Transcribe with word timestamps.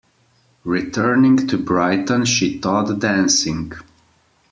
Returning 0.63 1.45
to 1.45 1.59
Brighton, 1.59 2.25
she 2.25 2.59
taught 2.59 2.87
dancing. 2.97 3.71